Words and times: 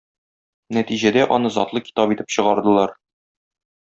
Нәтиҗәдә 0.77 1.25
аны 1.35 1.51
затлы 1.59 1.83
китап 1.89 2.15
итеп 2.17 2.33
чыгардылар. 2.37 2.99